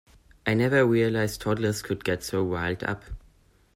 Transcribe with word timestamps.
I 0.47 0.55
never 0.55 0.83
realized 0.83 1.41
toddlers 1.41 1.83
could 1.83 2.03
get 2.03 2.23
so 2.23 2.41
riled 2.43 2.81
up. 2.83 3.03